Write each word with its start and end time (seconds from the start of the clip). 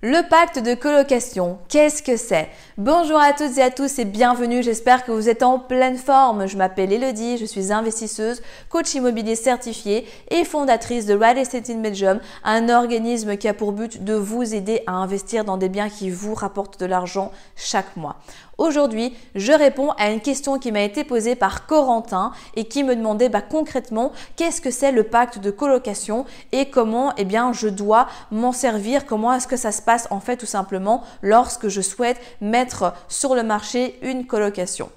Le 0.00 0.28
pacte 0.28 0.60
de 0.60 0.74
colocation, 0.74 1.58
qu'est-ce 1.68 2.04
que 2.04 2.16
c'est? 2.16 2.48
Bonjour 2.76 3.18
à 3.18 3.32
toutes 3.32 3.58
et 3.58 3.62
à 3.62 3.72
tous 3.72 3.98
et 3.98 4.04
bienvenue, 4.04 4.62
j'espère 4.62 5.04
que 5.04 5.10
vous 5.10 5.28
êtes 5.28 5.42
en 5.42 5.58
pleine 5.58 5.96
forme. 5.96 6.46
Je 6.46 6.56
m'appelle 6.56 6.92
Elodie, 6.92 7.36
je 7.36 7.44
suis 7.44 7.72
investisseuse, 7.72 8.40
coach 8.68 8.94
immobilier 8.94 9.34
certifié 9.34 10.06
et 10.30 10.44
fondatrice 10.44 11.04
de 11.04 11.14
Real 11.14 11.36
Estate 11.36 11.68
in 11.70 11.80
Belgium, 11.80 12.20
un 12.44 12.68
organisme 12.68 13.36
qui 13.36 13.48
a 13.48 13.54
pour 13.54 13.72
but 13.72 14.04
de 14.04 14.14
vous 14.14 14.54
aider 14.54 14.84
à 14.86 14.92
investir 14.92 15.44
dans 15.44 15.56
des 15.56 15.68
biens 15.68 15.88
qui 15.88 16.10
vous 16.10 16.34
rapportent 16.34 16.78
de 16.78 16.86
l'argent 16.86 17.32
chaque 17.56 17.96
mois. 17.96 18.18
Aujourd'hui, 18.58 19.16
je 19.36 19.52
réponds 19.52 19.92
à 19.98 20.10
une 20.10 20.20
question 20.20 20.58
qui 20.58 20.72
m'a 20.72 20.82
été 20.82 21.04
posée 21.04 21.36
par 21.36 21.66
Corentin 21.66 22.32
et 22.56 22.64
qui 22.64 22.82
me 22.82 22.96
demandait 22.96 23.28
bah, 23.28 23.40
concrètement 23.40 24.10
qu'est-ce 24.34 24.60
que 24.60 24.72
c'est 24.72 24.90
le 24.90 25.04
pacte 25.04 25.38
de 25.38 25.52
colocation 25.52 26.26
et 26.50 26.68
comment 26.68 27.12
eh 27.16 27.24
bien, 27.24 27.52
je 27.52 27.68
dois 27.68 28.08
m'en 28.32 28.50
servir, 28.50 29.06
comment 29.06 29.32
est-ce 29.32 29.46
que 29.46 29.56
ça 29.56 29.70
se 29.70 29.80
passe 29.80 30.08
en 30.10 30.18
fait 30.18 30.36
tout 30.36 30.44
simplement 30.44 31.04
lorsque 31.22 31.68
je 31.68 31.80
souhaite 31.80 32.20
mettre 32.40 32.94
sur 33.06 33.36
le 33.36 33.44
marché 33.44 33.96
une 34.02 34.26
colocation. 34.26 34.90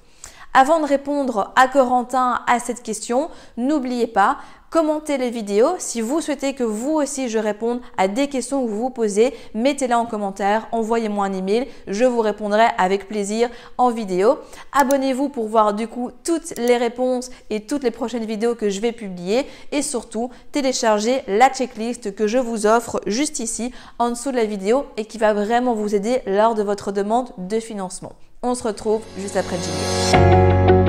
Avant 0.54 0.82
de 0.82 0.86
répondre 0.86 1.54
à 1.56 1.70
Corentin 1.70 2.42
à 2.46 2.60
cette 2.60 2.84
question, 2.84 3.30
n'oubliez 3.56 4.06
pas, 4.06 4.38
commentez 4.70 5.18
les 5.18 5.30
vidéos. 5.30 5.70
Si 5.78 6.02
vous 6.02 6.20
souhaitez 6.20 6.54
que 6.56 6.66
vous 6.66 6.92
aussi 6.92 7.30
je 7.30 7.38
réponde 7.38 7.80
à 7.98 8.10
des 8.10 8.28
questions 8.28 8.66
que 8.66 8.70
vous 8.70 8.82
vous 8.82 8.90
posez, 8.90 9.34
mettez-les 9.54 9.94
en 9.94 10.06
commentaire, 10.06 10.68
envoyez-moi 10.74 11.26
un 11.26 11.32
email, 11.32 11.70
je 11.88 12.04
vous 12.04 12.20
répondrai 12.20 12.66
avec 12.78 13.08
plaisir 13.08 13.50
en 13.78 13.92
vidéo. 13.92 14.40
Abonnez-vous 14.74 15.30
pour 15.30 15.48
voir 15.48 15.74
du 15.74 15.88
coup 15.88 16.12
toutes 16.26 16.54
les 16.58 16.76
réponses 16.76 17.30
et 17.50 17.62
toutes 17.62 17.86
les 17.86 17.92
prochaines 17.92 18.26
vidéos 18.26 18.54
que 18.54 18.70
je 18.70 18.82
vais 18.82 18.92
publier 18.92 19.48
et 19.72 19.82
surtout 19.82 20.32
téléchargez 20.52 21.22
la 21.28 21.50
checklist 21.50 22.14
que 22.14 22.28
je 22.28 22.40
vous 22.40 22.66
offre 22.66 23.00
juste 23.08 23.40
ici 23.40 23.72
en 24.00 24.10
dessous 24.10 24.32
de 24.32 24.36
la 24.36 24.44
vidéo 24.44 24.84
et 24.98 25.06
qui 25.06 25.18
va 25.18 25.34
vraiment 25.34 25.76
vous 25.76 25.96
aider 25.96 26.22
lors 26.26 26.56
de 26.56 26.64
votre 26.64 26.92
demande 26.92 27.30
de 27.38 27.62
financement. 27.62 28.12
On 28.44 28.56
se 28.56 28.64
retrouve 28.64 29.04
juste 29.20 29.38
après 29.38 29.56
le. 29.56 30.81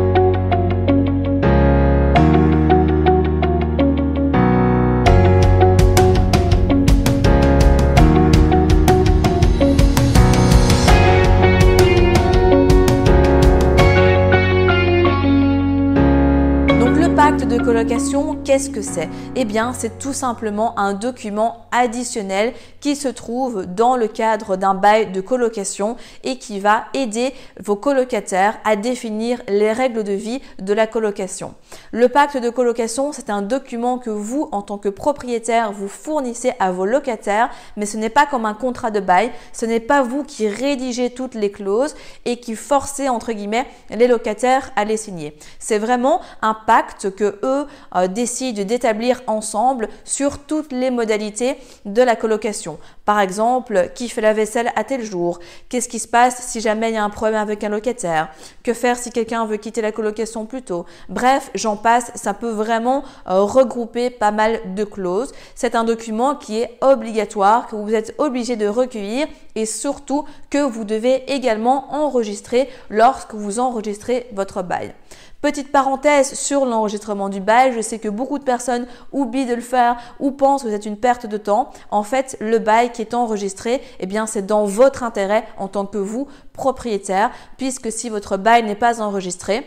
Colocation, 17.73 18.37
qu'est-ce 18.45 18.69
que 18.69 18.83
c'est? 18.83 19.09
Eh 19.35 19.47
bien, 19.47 19.73
c'est 19.73 19.99
tout 19.99 20.13
simplement 20.13 20.79
un 20.79 20.93
document 20.93 21.65
additionnel 21.73 22.53
qui 22.81 22.97
se 22.97 23.09
trouve 23.09 23.65
dans 23.65 23.97
le 23.97 24.09
cadre 24.09 24.57
d'un 24.57 24.75
bail 24.75 25.11
de 25.11 25.23
colocation 25.23 25.97
et 26.23 26.37
qui 26.37 26.61
va 26.61 26.85
aider 26.93 27.33
vos 27.59 27.77
colocataires 27.77 28.59
à 28.67 28.77
définir 28.77 29.41
les 29.49 29.73
règles 29.73 30.05
de 30.05 30.13
vie 30.13 30.43
de 30.59 30.75
la 30.75 30.87
colocation. 30.87 31.55
Le 31.93 32.11
pacte 32.11 32.37
de 32.37 32.51
colocation, 32.51 33.11
c'est 33.11 33.31
un 33.31 33.41
document 33.41 33.97
que 33.97 34.11
vous, 34.11 34.51
en 34.53 34.61
tant 34.61 34.77
que 34.77 34.91
propriétaire, 34.91 35.73
vous 35.73 35.89
fournissez 35.89 36.53
à 36.59 36.73
vos 36.73 36.85
locataires, 36.85 37.49
mais 37.79 37.87
ce 37.87 37.97
n'est 37.97 38.11
pas 38.11 38.27
comme 38.27 38.45
un 38.45 38.53
contrat 38.53 38.91
de 38.91 39.01
bail, 39.01 39.33
ce 39.55 39.65
n'est 39.65 39.81
pas 39.81 40.03
vous 40.03 40.25
qui 40.25 40.47
rédigez 40.47 41.09
toutes 41.09 41.35
les 41.35 41.51
clauses 41.51 41.95
et 42.27 42.39
qui 42.39 42.55
forcez, 42.55 43.09
entre 43.09 43.33
guillemets, 43.33 43.67
les 43.89 44.09
locataires 44.09 44.73
à 44.77 44.85
les 44.85 44.99
signer. 44.99 45.35
C'est 45.59 45.79
vraiment 45.79 46.21
un 46.43 46.53
pacte 46.53 47.15
que 47.17 47.39
eux 47.43 47.62
euh, 47.95 48.09
décident 48.09 48.65
d'établir 48.65 49.23
ensemble 49.27 49.89
sur 50.05 50.39
toutes 50.39 50.73
les 50.73 50.91
modalités 50.91 51.57
de 51.85 52.03
la 52.03 52.17
colocation. 52.17 52.79
Par 53.05 53.21
exemple, 53.21 53.91
qui 53.95 54.09
fait 54.09 54.21
la 54.21 54.33
vaisselle 54.33 54.73
à 54.77 54.85
tel 54.85 55.03
jour? 55.03 55.39
Qu'est-ce 55.69 55.89
qui 55.89 55.99
se 55.99 56.09
passe 56.09 56.47
si 56.47 56.61
jamais 56.61 56.91
il 56.91 56.95
y 56.95 56.99
a 56.99 57.05
un 57.05 57.11
problème 57.11 57.41
avec 57.41 57.65
un 57.65 57.69
locataire? 57.69 58.29
Que 58.63 58.75
faire 58.75 58.97
si 58.97 59.11
quelqu'un 59.11 59.45
veut 59.47 59.57
quitter 59.57 59.83
la 59.83 59.93
colocation 59.93 60.47
plus 60.47 60.63
tôt? 60.63 60.87
Bref, 61.09 61.51
j'en 61.55 61.77
passe, 61.77 62.13
ça 62.15 62.35
peut 62.35 62.51
vraiment 62.51 63.03
euh, 63.29 63.43
regrouper 63.43 64.11
pas 64.11 64.31
mal 64.31 64.61
de 64.75 64.85
clauses. 64.85 65.33
C'est 65.55 65.75
un 65.75 65.85
document 65.85 66.35
qui 66.35 66.61
est 66.61 66.79
obligatoire, 66.81 67.67
que 67.67 67.77
vous 67.77 67.95
êtes 67.95 68.15
obligé 68.19 68.57
de 68.57 68.67
recueillir 68.67 69.27
et 69.55 69.67
surtout 69.67 70.25
que 70.51 70.59
vous 70.59 70.85
devez 70.85 71.31
également 71.33 71.93
enregistrer 71.93 72.69
lorsque 72.91 73.35
vous 73.35 73.59
enregistrez 73.59 74.27
votre 74.33 74.63
bail. 74.63 74.95
Petite 75.43 75.73
parenthèse 75.73 76.35
sur 76.35 76.65
l'enregistrement 76.65 77.29
du 77.29 77.41
bail, 77.41 77.73
je 77.75 77.81
sais 77.81 77.99
que 77.99 78.09
beaucoup 78.09 78.39
de 78.39 78.45
personnes 78.45 78.87
oublient 79.11 79.45
de 79.45 79.55
le 79.55 79.61
faire 79.61 79.97
ou 80.21 80.31
pensent 80.31 80.63
que 80.63 80.71
c'est 80.71 80.87
une 80.87 80.97
perte 80.97 81.27
de 81.27 81.37
temps. 81.37 81.71
En 81.91 82.05
fait, 82.05 82.37
le 82.39 82.61
bail 82.61 82.93
qui 82.93 83.03
est 83.03 83.13
enregistré, 83.13 83.83
eh 83.99 84.07
bien, 84.07 84.27
c'est 84.27 84.47
dans 84.47 84.67
votre 84.67 85.03
intérêt 85.03 85.45
en 85.59 85.67
tant 85.67 85.85
que 85.85 85.99
vous, 85.99 86.29
propriétaire, 86.53 87.33
puisque 87.57 87.91
si 87.91 88.09
votre 88.09 88.37
bail 88.37 88.63
n'est 88.63 88.77
pas 88.77 89.03
enregistré, 89.03 89.67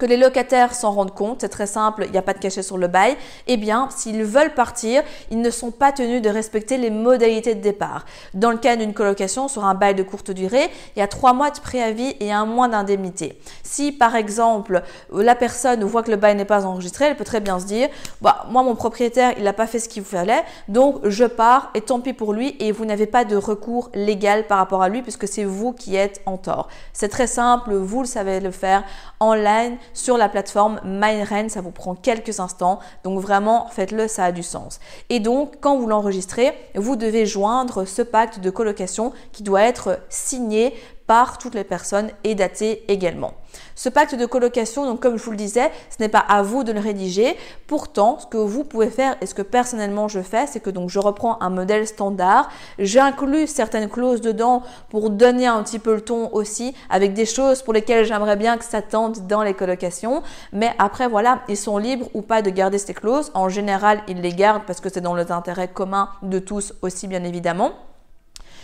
que 0.00 0.06
les 0.06 0.16
locataires 0.16 0.74
s'en 0.74 0.90
rendent 0.92 1.14
compte, 1.14 1.42
c'est 1.42 1.48
très 1.50 1.66
simple, 1.66 2.04
il 2.06 2.10
n'y 2.10 2.18
a 2.18 2.22
pas 2.22 2.32
de 2.32 2.38
cachet 2.38 2.62
sur 2.62 2.78
le 2.78 2.88
bail, 2.88 3.16
eh 3.46 3.58
bien, 3.58 3.88
s'ils 3.94 4.24
veulent 4.24 4.54
partir, 4.54 5.02
ils 5.30 5.40
ne 5.40 5.50
sont 5.50 5.70
pas 5.70 5.92
tenus 5.92 6.22
de 6.22 6.30
respecter 6.30 6.78
les 6.78 6.90
modalités 6.90 7.54
de 7.54 7.60
départ. 7.60 8.06
Dans 8.32 8.50
le 8.50 8.56
cas 8.56 8.76
d'une 8.76 8.94
colocation 8.94 9.46
sur 9.46 9.64
un 9.64 9.74
bail 9.74 9.94
de 9.94 10.02
courte 10.02 10.30
durée, 10.30 10.70
il 10.96 11.00
y 11.00 11.02
a 11.02 11.06
trois 11.06 11.34
mois 11.34 11.50
de 11.50 11.60
préavis 11.60 12.16
et 12.18 12.32
un 12.32 12.46
mois 12.46 12.66
d'indemnité. 12.66 13.38
Si, 13.62 13.92
par 13.92 14.16
exemple, 14.16 14.82
la 15.12 15.34
personne 15.34 15.84
voit 15.84 16.02
que 16.02 16.10
le 16.10 16.16
bail 16.16 16.34
n'est 16.34 16.46
pas 16.46 16.64
enregistré, 16.64 17.04
elle 17.04 17.16
peut 17.16 17.24
très 17.24 17.40
bien 17.40 17.60
se 17.60 17.66
dire, 17.66 17.88
bah, 18.22 18.46
moi, 18.48 18.62
mon 18.62 18.74
propriétaire, 18.74 19.34
il 19.36 19.44
n'a 19.44 19.52
pas 19.52 19.66
fait 19.66 19.78
ce 19.78 19.88
qu'il 19.88 20.04
fallait, 20.04 20.42
donc 20.68 21.00
je 21.04 21.26
pars 21.26 21.70
et 21.74 21.82
tant 21.82 22.00
pis 22.00 22.14
pour 22.14 22.32
lui 22.32 22.56
et 22.58 22.72
vous 22.72 22.86
n'avez 22.86 23.06
pas 23.06 23.26
de 23.26 23.36
recours 23.36 23.90
légal 23.94 24.46
par 24.46 24.56
rapport 24.56 24.82
à 24.82 24.88
lui 24.88 25.02
puisque 25.02 25.28
c'est 25.28 25.44
vous 25.44 25.72
qui 25.74 25.94
êtes 25.94 26.22
en 26.24 26.38
tort. 26.38 26.68
C'est 26.94 27.08
très 27.08 27.26
simple, 27.26 27.74
vous 27.74 28.00
le 28.00 28.06
savez 28.06 28.40
le 28.40 28.50
faire 28.50 28.82
en 29.18 29.34
ligne 29.34 29.76
sur 29.92 30.16
la 30.16 30.28
plateforme 30.28 30.80
MindRen. 30.84 31.48
Ça 31.48 31.60
vous 31.60 31.70
prend 31.70 31.94
quelques 31.94 32.40
instants. 32.40 32.78
Donc 33.04 33.20
vraiment, 33.20 33.68
faites-le, 33.68 34.08
ça 34.08 34.24
a 34.24 34.32
du 34.32 34.42
sens. 34.42 34.80
Et 35.08 35.20
donc, 35.20 35.54
quand 35.60 35.76
vous 35.76 35.86
l'enregistrez, 35.86 36.52
vous 36.74 36.96
devez 36.96 37.26
joindre 37.26 37.84
ce 37.84 38.02
pacte 38.02 38.40
de 38.40 38.50
colocation 38.50 39.12
qui 39.32 39.42
doit 39.42 39.62
être 39.62 40.00
signé 40.08 40.74
par 41.06 41.38
toutes 41.38 41.54
les 41.54 41.64
personnes 41.64 42.10
et 42.24 42.34
daté 42.34 42.84
également. 42.90 43.34
Ce 43.80 43.88
pacte 43.88 44.14
de 44.14 44.26
colocation, 44.26 44.84
donc 44.84 45.00
comme 45.00 45.16
je 45.16 45.24
vous 45.24 45.30
le 45.30 45.38
disais, 45.38 45.70
ce 45.88 46.02
n'est 46.02 46.10
pas 46.10 46.18
à 46.18 46.42
vous 46.42 46.64
de 46.64 46.72
le 46.72 46.80
rédiger. 46.80 47.34
Pourtant, 47.66 48.18
ce 48.18 48.26
que 48.26 48.36
vous 48.36 48.62
pouvez 48.62 48.90
faire 48.90 49.16
et 49.22 49.26
ce 49.26 49.32
que 49.32 49.40
personnellement 49.40 50.06
je 50.06 50.20
fais, 50.20 50.46
c'est 50.46 50.60
que 50.60 50.68
donc 50.68 50.90
je 50.90 50.98
reprends 50.98 51.38
un 51.40 51.48
modèle 51.48 51.86
standard, 51.86 52.50
j'inclus 52.78 53.46
certaines 53.46 53.88
clauses 53.88 54.20
dedans 54.20 54.62
pour 54.90 55.08
donner 55.08 55.46
un 55.46 55.62
petit 55.62 55.78
peu 55.78 55.94
le 55.94 56.02
ton 56.02 56.28
aussi 56.34 56.74
avec 56.90 57.14
des 57.14 57.24
choses 57.24 57.62
pour 57.62 57.72
lesquelles 57.72 58.04
j'aimerais 58.04 58.36
bien 58.36 58.58
que 58.58 58.66
ça 58.66 58.82
tente 58.82 59.26
dans 59.26 59.42
les 59.42 59.54
colocations. 59.54 60.22
Mais 60.52 60.74
après, 60.78 61.08
voilà, 61.08 61.40
ils 61.48 61.56
sont 61.56 61.78
libres 61.78 62.10
ou 62.12 62.20
pas 62.20 62.42
de 62.42 62.50
garder 62.50 62.76
ces 62.76 62.92
clauses. 62.92 63.30
En 63.32 63.48
général, 63.48 64.02
ils 64.08 64.20
les 64.20 64.34
gardent 64.34 64.64
parce 64.66 64.80
que 64.80 64.90
c'est 64.90 65.00
dans 65.00 65.14
l'intérêt 65.14 65.68
commun 65.68 66.10
de 66.20 66.38
tous 66.38 66.74
aussi, 66.82 67.08
bien 67.08 67.24
évidemment. 67.24 67.70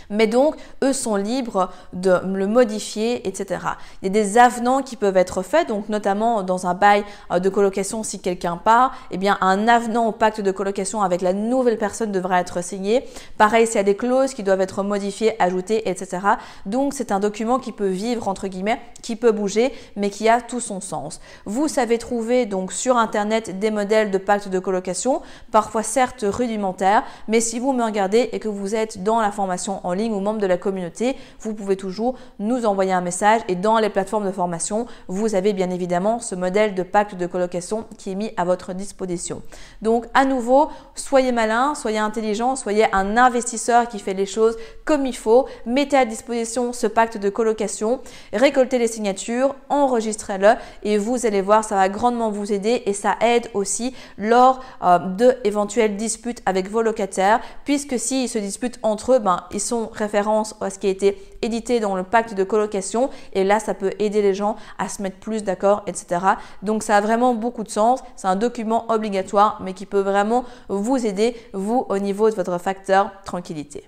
Mais 0.09 0.27
donc, 0.27 0.55
eux 0.83 0.93
sont 0.93 1.15
libres 1.15 1.69
de 1.93 2.19
le 2.25 2.47
modifier, 2.47 3.27
etc. 3.27 3.61
Il 4.01 4.05
y 4.05 4.09
a 4.09 4.11
des 4.11 4.37
avenants 4.37 4.81
qui 4.81 4.95
peuvent 4.95 5.17
être 5.17 5.41
faits, 5.41 5.67
donc 5.67 5.89
notamment 5.89 6.43
dans 6.43 6.67
un 6.67 6.73
bail 6.73 7.03
euh, 7.31 7.39
de 7.39 7.49
colocation, 7.49 8.03
si 8.03 8.19
quelqu'un 8.19 8.57
part, 8.57 8.93
eh 9.11 9.17
bien, 9.17 9.37
un 9.41 9.67
avenant 9.67 10.07
au 10.07 10.11
pacte 10.11 10.41
de 10.41 10.51
colocation 10.51 11.01
avec 11.01 11.21
la 11.21 11.33
nouvelle 11.33 11.77
personne 11.77 12.11
devra 12.11 12.39
être 12.39 12.63
signé. 12.63 13.05
Pareil, 13.37 13.67
s'il 13.67 13.75
y 13.75 13.79
a 13.79 13.83
des 13.83 13.95
clauses 13.95 14.33
qui 14.33 14.43
doivent 14.43 14.61
être 14.61 14.83
modifiées, 14.83 15.41
ajoutées, 15.41 15.89
etc. 15.89 16.19
Donc, 16.65 16.93
c'est 16.93 17.11
un 17.11 17.19
document 17.19 17.59
qui 17.59 17.71
peut 17.71 17.87
vivre, 17.87 18.27
entre 18.27 18.47
guillemets, 18.47 18.79
qui 19.01 19.15
peut 19.15 19.31
bouger, 19.31 19.73
mais 19.95 20.09
qui 20.09 20.29
a 20.29 20.41
tout 20.41 20.59
son 20.59 20.81
sens. 20.81 21.19
Vous 21.45 21.67
savez 21.67 21.97
trouver 21.97 22.45
donc 22.45 22.71
sur 22.71 22.97
Internet 22.97 23.59
des 23.59 23.71
modèles 23.71 24.11
de 24.11 24.17
pacte 24.17 24.49
de 24.49 24.59
colocation, 24.59 25.21
parfois 25.51 25.83
certes 25.83 26.25
rudimentaires, 26.27 27.03
mais 27.27 27.41
si 27.41 27.59
vous 27.59 27.73
me 27.73 27.83
regardez 27.83 28.29
et 28.31 28.39
que 28.39 28.47
vous 28.47 28.75
êtes 28.75 29.03
dans 29.03 29.19
la 29.19 29.31
formation 29.31 29.79
en 29.85 29.93
ligne 29.97 30.13
ou 30.13 30.19
membres 30.19 30.39
de 30.39 30.47
la 30.47 30.57
communauté, 30.57 31.15
vous 31.39 31.53
pouvez 31.53 31.75
toujours 31.75 32.15
nous 32.39 32.65
envoyer 32.65 32.93
un 32.93 33.01
message 33.01 33.41
et 33.47 33.55
dans 33.55 33.79
les 33.79 33.89
plateformes 33.89 34.25
de 34.25 34.31
formation, 34.31 34.85
vous 35.07 35.35
avez 35.35 35.53
bien 35.53 35.69
évidemment 35.69 36.19
ce 36.19 36.35
modèle 36.35 36.75
de 36.75 36.83
pacte 36.83 37.15
de 37.15 37.27
colocation 37.27 37.85
qui 37.97 38.11
est 38.11 38.15
mis 38.15 38.31
à 38.37 38.45
votre 38.45 38.73
disposition. 38.73 39.41
Donc 39.81 40.05
à 40.13 40.25
nouveau, 40.25 40.69
soyez 40.95 41.31
malin, 41.31 41.75
soyez 41.75 41.99
intelligent, 41.99 42.55
soyez 42.55 42.85
un 42.93 43.17
investisseur 43.17 43.87
qui 43.87 43.99
fait 43.99 44.13
les 44.13 44.25
choses 44.25 44.55
comme 44.85 45.05
il 45.05 45.15
faut, 45.15 45.47
mettez 45.65 45.97
à 45.97 46.05
disposition 46.05 46.73
ce 46.73 46.87
pacte 46.87 47.17
de 47.17 47.29
colocation, 47.29 47.99
récoltez 48.33 48.77
les 48.77 48.87
signatures, 48.87 49.55
enregistrez-le 49.69 50.53
et 50.83 50.97
vous 50.97 51.25
allez 51.25 51.41
voir, 51.41 51.63
ça 51.63 51.75
va 51.75 51.89
grandement 51.89 52.29
vous 52.29 52.53
aider 52.53 52.83
et 52.85 52.93
ça 52.93 53.15
aide 53.21 53.49
aussi 53.53 53.93
lors 54.17 54.61
euh, 54.83 54.99
de 54.99 55.35
éventuelles 55.43 55.95
disputes 55.95 56.41
avec 56.45 56.69
vos 56.69 56.81
locataires 56.81 57.41
puisque 57.65 57.99
s'ils 57.99 58.29
se 58.29 58.37
disputent 58.37 58.79
entre 58.83 59.13
eux, 59.13 59.19
ben, 59.19 59.43
ils 59.51 59.59
sont 59.59 59.86
référence 59.93 60.55
à 60.61 60.69
ce 60.69 60.79
qui 60.79 60.87
a 60.87 60.89
été 60.89 61.17
édité 61.41 61.79
dans 61.79 61.95
le 61.95 62.03
pacte 62.03 62.33
de 62.33 62.43
colocation. 62.43 63.09
Et 63.33 63.43
là, 63.43 63.59
ça 63.59 63.73
peut 63.73 63.91
aider 63.99 64.21
les 64.21 64.33
gens 64.33 64.55
à 64.77 64.89
se 64.89 65.01
mettre 65.01 65.17
plus 65.17 65.43
d'accord, 65.43 65.83
etc. 65.87 66.21
Donc, 66.61 66.83
ça 66.83 66.97
a 66.97 67.01
vraiment 67.01 67.33
beaucoup 67.33 67.63
de 67.63 67.69
sens. 67.69 68.01
C'est 68.15 68.27
un 68.27 68.35
document 68.35 68.89
obligatoire, 68.91 69.59
mais 69.63 69.73
qui 69.73 69.85
peut 69.85 70.01
vraiment 70.01 70.45
vous 70.69 71.05
aider, 71.05 71.35
vous, 71.53 71.85
au 71.89 71.97
niveau 71.97 72.29
de 72.29 72.35
votre 72.35 72.57
facteur 72.57 73.11
tranquillité. 73.23 73.87